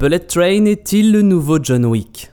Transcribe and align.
Bullet 0.00 0.20
Train 0.20 0.64
est-il 0.64 1.12
le 1.12 1.20
nouveau 1.20 1.62
John 1.62 1.84
Wick? 1.84 2.30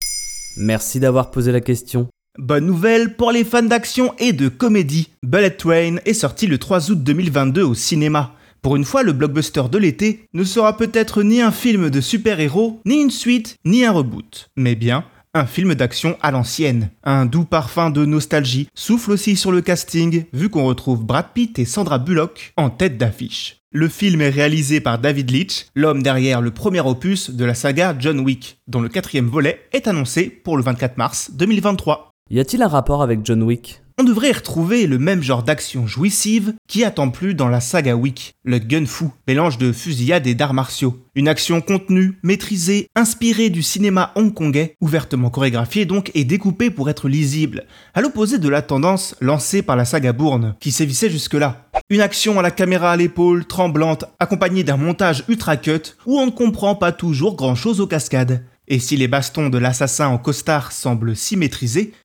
Merci 0.56 0.98
d'avoir 0.98 1.30
posé 1.30 1.52
la 1.52 1.60
question. 1.60 2.08
Bonne 2.38 2.64
nouvelle 2.64 3.16
pour 3.16 3.32
les 3.32 3.44
fans 3.44 3.62
d'action 3.62 4.14
et 4.18 4.32
de 4.32 4.48
comédie. 4.48 5.10
Bullet 5.22 5.50
Train 5.50 5.96
est 6.06 6.14
sorti 6.14 6.46
le 6.46 6.56
3 6.56 6.90
août 6.90 7.04
2022 7.04 7.62
au 7.62 7.74
cinéma. 7.74 8.32
Pour 8.62 8.76
une 8.76 8.86
fois, 8.86 9.02
le 9.02 9.12
blockbuster 9.12 9.64
de 9.70 9.76
l'été 9.76 10.24
ne 10.32 10.42
sera 10.42 10.78
peut-être 10.78 11.22
ni 11.22 11.42
un 11.42 11.52
film 11.52 11.90
de 11.90 12.00
super-héros, 12.00 12.80
ni 12.86 13.02
une 13.02 13.10
suite, 13.10 13.56
ni 13.66 13.84
un 13.84 13.92
reboot, 13.92 14.48
mais 14.56 14.74
bien 14.74 15.04
un 15.34 15.46
film 15.46 15.74
d'action 15.74 16.16
à 16.22 16.30
l'ancienne. 16.30 16.90
Un 17.04 17.26
doux 17.26 17.44
parfum 17.44 17.90
de 17.90 18.04
nostalgie 18.04 18.68
souffle 18.74 19.12
aussi 19.12 19.36
sur 19.36 19.52
le 19.52 19.60
casting, 19.60 20.24
vu 20.32 20.48
qu'on 20.48 20.64
retrouve 20.64 21.04
Brad 21.04 21.26
Pitt 21.32 21.58
et 21.58 21.64
Sandra 21.64 21.98
Bullock 21.98 22.52
en 22.56 22.70
tête 22.70 22.98
d'affiche. 22.98 23.58
Le 23.72 23.88
film 23.88 24.20
est 24.20 24.30
réalisé 24.30 24.80
par 24.80 24.98
David 24.98 25.30
Leitch, 25.30 25.66
l'homme 25.76 26.02
derrière 26.02 26.40
le 26.40 26.50
premier 26.50 26.80
opus 26.80 27.30
de 27.30 27.44
la 27.44 27.54
saga 27.54 27.94
John 27.96 28.18
Wick, 28.18 28.58
dont 28.66 28.80
le 28.80 28.88
quatrième 28.88 29.28
volet 29.28 29.60
est 29.72 29.86
annoncé 29.86 30.24
pour 30.24 30.56
le 30.56 30.64
24 30.64 30.96
mars 30.98 31.30
2023. 31.34 32.09
Y 32.32 32.38
a-t-il 32.38 32.62
un 32.62 32.68
rapport 32.68 33.02
avec 33.02 33.26
John 33.26 33.42
Wick? 33.42 33.82
On 33.98 34.04
devrait 34.04 34.30
y 34.30 34.32
retrouver 34.32 34.86
le 34.86 35.00
même 35.00 35.20
genre 35.20 35.42
d'action 35.42 35.88
jouissive 35.88 36.54
qui 36.68 36.84
attend 36.84 37.10
plus 37.10 37.34
dans 37.34 37.48
la 37.48 37.60
saga 37.60 37.96
Wick, 37.96 38.36
le 38.44 38.60
gun 38.60 38.86
fu, 38.86 39.06
mélange 39.26 39.58
de 39.58 39.72
fusillade 39.72 40.28
et 40.28 40.36
d'arts 40.36 40.54
martiaux. 40.54 41.04
Une 41.16 41.26
action 41.26 41.60
contenue, 41.60 42.20
maîtrisée, 42.22 42.86
inspirée 42.94 43.50
du 43.50 43.64
cinéma 43.64 44.12
hongkongais, 44.14 44.76
ouvertement 44.80 45.28
chorégraphiée 45.28 45.86
donc 45.86 46.12
et 46.14 46.22
découpée 46.22 46.70
pour 46.70 46.88
être 46.88 47.08
lisible, 47.08 47.64
à 47.94 48.00
l'opposé 48.00 48.38
de 48.38 48.48
la 48.48 48.62
tendance 48.62 49.16
lancée 49.20 49.62
par 49.62 49.74
la 49.74 49.84
saga 49.84 50.12
Bourne, 50.12 50.54
qui 50.60 50.70
sévissait 50.70 51.10
jusque-là. 51.10 51.68
Une 51.90 52.00
action 52.00 52.38
à 52.38 52.42
la 52.42 52.52
caméra 52.52 52.92
à 52.92 52.96
l'épaule, 52.96 53.44
tremblante, 53.44 54.04
accompagnée 54.20 54.62
d'un 54.62 54.76
montage 54.76 55.24
ultra 55.28 55.56
cut, 55.56 55.96
où 56.06 56.20
on 56.20 56.26
ne 56.26 56.30
comprend 56.30 56.76
pas 56.76 56.92
toujours 56.92 57.34
grand 57.34 57.56
chose 57.56 57.80
aux 57.80 57.88
cascades. 57.88 58.44
Et 58.72 58.78
si 58.78 58.96
les 58.96 59.08
bastons 59.08 59.48
de 59.48 59.58
l'assassin 59.58 60.06
en 60.06 60.16
costard 60.16 60.70
semblent 60.70 61.16
si 61.16 61.36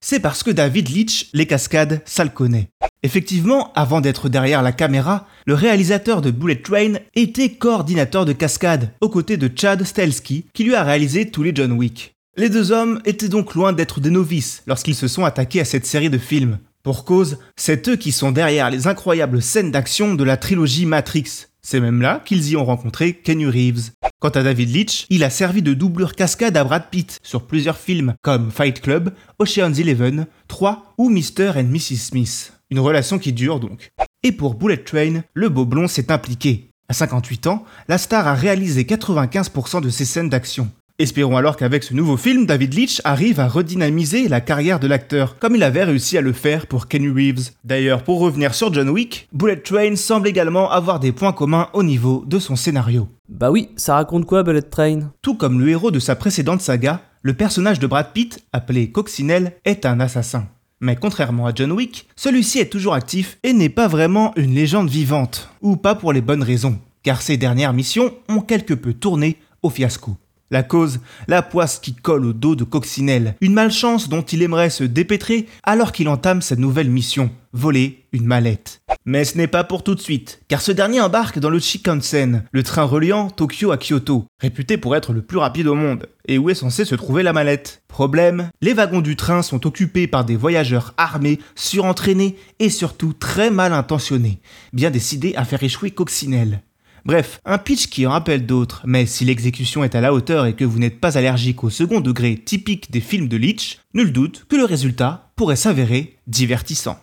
c'est 0.02 0.20
parce 0.20 0.42
que 0.42 0.50
David 0.50 0.90
Leitch, 0.90 1.30
les 1.32 1.46
cascades, 1.46 2.02
ça 2.06 2.24
le 2.24 2.32
connaît. 2.32 2.70
Effectivement, 3.04 3.72
avant 3.76 4.02
d'être 4.02 4.30
derrière 4.30 4.64
la 4.64 4.72
caméra, 4.72 5.28
le 5.46 5.54
réalisateur 5.54 6.24
de 6.24 6.32
Bullet 6.32 6.64
Train 6.64 6.94
était 7.14 7.50
coordinateur 7.50 8.26
de 8.26 8.34
cascades, 8.34 8.92
aux 9.00 9.10
côtés 9.10 9.38
de 9.38 9.52
Chad 9.56 9.84
Stahelski, 9.84 10.46
qui 10.54 10.64
lui 10.64 10.74
a 10.74 10.84
réalisé 10.84 11.30
tous 11.30 11.44
les 11.44 11.54
John 11.54 11.72
Wick. 11.74 12.16
Les 12.36 12.50
deux 12.50 12.72
hommes 12.72 13.00
étaient 13.06 13.30
donc 13.30 13.54
loin 13.54 13.72
d'être 13.72 14.00
des 14.00 14.10
novices 14.10 14.64
lorsqu'ils 14.66 14.96
se 14.96 15.08
sont 15.08 15.24
attaqués 15.24 15.62
à 15.62 15.66
cette 15.66 15.86
série 15.86 16.10
de 16.10 16.18
films. 16.18 16.58
Pour 16.82 17.06
cause, 17.06 17.38
c'est 17.56 17.88
eux 17.90 17.96
qui 17.96 18.12
sont 18.12 18.32
derrière 18.32 18.72
les 18.72 18.88
incroyables 18.88 19.42
scènes 19.42 19.72
d'action 19.72 20.16
de 20.16 20.24
la 20.24 20.38
trilogie 20.38 20.88
Matrix, 20.88 21.46
c'est 21.66 21.80
même 21.80 22.00
là 22.00 22.22
qu'ils 22.24 22.48
y 22.50 22.56
ont 22.56 22.64
rencontré 22.64 23.14
Kenny 23.14 23.48
Reeves. 23.48 23.90
Quant 24.20 24.30
à 24.30 24.44
David 24.44 24.70
Leitch, 24.70 25.08
il 25.10 25.24
a 25.24 25.32
servi 25.32 25.64
de 25.64 25.74
doublure 25.74 26.14
cascade 26.14 26.56
à 26.56 26.64
Brad 26.64 26.92
Pitt 26.92 27.20
sur 27.24 27.48
plusieurs 27.48 27.80
films 27.80 28.14
comme 28.22 28.52
Fight 28.52 28.82
Club, 28.82 29.12
Ocean's 29.40 29.80
Eleven, 29.80 30.28
3 30.48 30.94
ou 31.00 31.10
Mr. 31.10 31.54
and 31.56 31.64
Mrs. 31.64 31.98
Smith. 31.98 32.54
Une 32.70 32.80
relation 32.80 33.18
qui 33.18 33.34
dure 33.34 33.60
donc. 33.60 33.90
Et 34.22 34.32
pour 34.32 34.54
Bullet 34.54 34.78
Train, 34.78 35.24
le 35.34 35.50
beau 35.50 35.66
blond 35.66 35.88
s'est 35.88 36.12
impliqué. 36.12 36.70
À 36.88 36.94
58 36.94 37.48
ans, 37.48 37.66
la 37.88 37.98
star 37.98 38.28
a 38.28 38.36
réalisé 38.36 38.84
95% 38.84 39.82
de 39.82 39.90
ses 39.90 40.06
scènes 40.06 40.30
d'action. 40.30 40.70
Espérons 40.98 41.36
alors 41.36 41.58
qu'avec 41.58 41.84
ce 41.84 41.94
nouveau 41.94 42.16
film, 42.16 42.46
David 42.46 42.74
Leitch 42.74 43.02
arrive 43.04 43.42
à 43.42 43.50
redynamiser 43.50 44.30
la 44.30 44.40
carrière 44.40 44.80
de 44.80 44.88
l'acteur, 44.88 45.38
comme 45.40 45.58
il 45.58 45.64
avait 45.64 45.84
réussi 45.84 46.18
à 46.18 46.22
le 46.22 46.32
faire 46.32 46.68
pour 46.68 46.88
Kenny 46.88 47.10
Reeves. 47.10 47.52
D'ailleurs, 47.66 48.02
pour 48.02 48.22
revenir 48.22 48.54
sur 48.54 48.74
John 48.74 48.88
Wick, 48.88 49.28
Bullet 49.34 49.58
Train 49.58 49.98
semble 49.98 50.30
également 50.30 50.72
avoir 50.72 51.02
des 51.02 51.12
points 51.12 51.34
communs 51.34 51.68
au 51.74 51.84
niveau 51.84 52.24
de 52.26 52.40
son 52.40 52.56
scénario. 52.56 53.10
Bah 53.28 53.52
oui, 53.52 53.72
ça 53.76 53.96
raconte 53.96 54.26
quoi 54.26 54.44
Bullet 54.44 54.62
Train? 54.62 55.12
Tout 55.22 55.36
comme 55.36 55.60
le 55.60 55.68
héros 55.68 55.92
de 55.92 56.00
sa 56.00 56.16
précédente 56.16 56.62
saga, 56.62 57.02
le 57.24 57.34
personnage 57.34 57.80
de 57.80 57.88
Brad 57.88 58.14
Pitt, 58.14 58.42
appelé 58.54 58.90
Coccinelle, 58.90 59.58
est 59.66 59.86
un 59.86 60.00
assassin. 60.00 60.48
Mais 60.80 60.96
contrairement 60.96 61.46
à 61.46 61.52
John 61.54 61.74
Wick, 61.74 62.08
celui-ci 62.16 62.60
est 62.60 62.72
toujours 62.72 62.94
actif 62.94 63.38
et 63.44 63.52
n'est 63.52 63.68
pas 63.68 63.90
vraiment 63.90 64.32
une 64.38 64.56
légende 64.56 64.90
vivante, 64.90 65.50
ou 65.62 65.76
pas 65.76 65.96
pour 65.96 66.14
les 66.14 66.22
bonnes 66.22 66.44
raisons, 66.44 66.80
car 67.04 67.22
ses 67.22 67.36
dernières 67.36 67.74
missions 67.74 68.14
ont 68.30 68.40
quelque 68.40 68.74
peu 68.74 68.94
tourné 68.94 69.40
au 69.62 69.70
fiasco. 69.70 70.16
La 70.52 70.62
cause, 70.62 71.00
la 71.28 71.42
poisse 71.42 71.80
qui 71.80 71.96
colle 71.96 72.26
au 72.26 72.34
dos 72.34 72.56
de 72.56 72.64
Coccinelle, 72.64 73.36
une 73.42 73.54
malchance 73.54 74.10
dont 74.10 74.22
il 74.22 74.44
aimerait 74.44 74.70
se 74.70 74.84
dépêtrer 74.84 75.48
alors 75.64 75.92
qu'il 75.92 76.08
entame 76.08 76.44
sa 76.44 76.56
nouvelle 76.56 76.92
mission, 76.92 77.32
voler 77.52 78.06
une 78.12 78.26
mallette. 78.26 78.82
Mais 79.06 79.26
ce 79.26 79.38
n'est 79.38 79.48
pas 79.48 79.64
pour 79.64 79.84
tout 79.84 79.96
de 79.96 80.02
suite, 80.02 80.42
car 80.48 80.62
ce 80.62 80.72
dernier 80.72 81.02
embarque 81.02 81.40
dans 81.40 81.50
le 81.50 81.60
Shinkansen, 81.60 82.44
le 82.52 82.64
train 82.64 82.84
reliant 82.84 83.32
Tokyo 83.32 83.72
à 83.72 83.78
Kyoto, 83.78 84.26
réputé 84.40 84.78
pour 84.78 84.96
être 84.96 85.14
le 85.14 85.24
plus 85.24 85.38
rapide 85.38 85.68
au 85.68 85.74
monde, 85.76 86.08
et 86.28 86.38
où 86.38 86.52
est 86.52 86.56
censé 86.56 86.86
se 86.86 86.96
trouver 86.96 87.24
la 87.24 87.34
mallette. 87.34 87.82
Problème, 87.88 88.50
les 88.62 88.74
wagons 88.74 89.02
du 89.02 89.16
train 89.16 89.42
sont 89.42 89.66
occupés 89.66 90.06
par 90.06 90.26
des 90.26 90.36
voyageurs 90.36 90.94
armés, 90.98 91.40
surentraînés 91.56 92.36
et 92.60 92.70
surtout 92.70 93.14
très 93.14 93.50
mal 93.50 93.74
intentionnés, 93.74 94.42
bien 94.74 94.92
décidés 94.92 95.34
à 95.36 95.46
faire 95.46 95.64
échouer 95.64 95.92
Coccinelle. 95.92 96.62
Bref, 97.06 97.40
un 97.46 97.60
pitch 97.60 97.86
qui 97.86 98.08
en 98.08 98.10
rappelle 98.10 98.48
d'autres, 98.48 98.82
mais 98.84 99.06
si 99.06 99.26
l'exécution 99.26 99.84
est 99.84 99.94
à 99.94 100.02
la 100.02 100.12
hauteur 100.12 100.48
et 100.48 100.56
que 100.56 100.66
vous 100.66 100.80
n'êtes 100.80 101.00
pas 101.00 101.20
allergique 101.20 101.64
au 101.64 101.70
second 101.70 102.02
degré 102.02 102.36
typique 102.36 102.90
des 102.90 103.00
films 103.00 103.28
de 103.28 103.38
Leach, 103.38 103.80
nul 103.94 104.12
doute 104.12 104.46
que 104.50 104.56
le 104.56 104.66
résultat 104.66 105.30
pourrait 105.36 105.56
s'avérer 105.56 106.18
divertissant. 106.26 106.98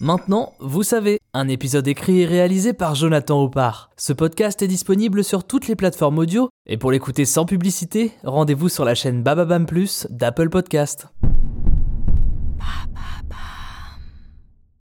Maintenant, 0.00 0.54
vous 0.58 0.82
savez, 0.82 1.20
un 1.34 1.46
épisode 1.46 1.86
écrit 1.86 2.22
et 2.22 2.26
réalisé 2.26 2.72
par 2.72 2.96
Jonathan 2.96 3.44
Oppard. 3.44 3.90
Ce 3.96 4.12
podcast 4.12 4.60
est 4.60 4.66
disponible 4.66 5.22
sur 5.22 5.44
toutes 5.44 5.68
les 5.68 5.76
plateformes 5.76 6.18
audio, 6.18 6.48
et 6.66 6.76
pour 6.76 6.90
l'écouter 6.90 7.26
sans 7.26 7.44
publicité, 7.44 8.10
rendez-vous 8.24 8.68
sur 8.68 8.84
la 8.84 8.96
chaîne 8.96 9.22
Bababam 9.22 9.66
Plus 9.66 10.08
d'Apple 10.10 10.48
Podcast. 10.48 11.06